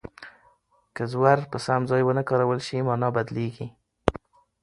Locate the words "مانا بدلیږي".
2.87-3.67